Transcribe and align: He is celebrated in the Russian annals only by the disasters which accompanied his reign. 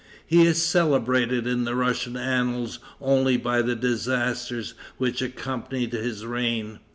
He 0.25 0.47
is 0.47 0.59
celebrated 0.59 1.45
in 1.45 1.63
the 1.63 1.75
Russian 1.75 2.17
annals 2.17 2.79
only 2.99 3.37
by 3.37 3.61
the 3.61 3.75
disasters 3.75 4.73
which 4.97 5.21
accompanied 5.21 5.93
his 5.93 6.25
reign. 6.25 6.79